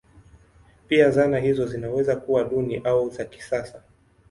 Pia 0.87 1.09
zana 1.11 1.39
hizo 1.39 1.65
zinaweza 1.65 2.15
kuwa 2.15 2.43
duni 2.43 2.77
au 2.77 3.09
za 3.09 3.25
kisasa. 3.25 3.83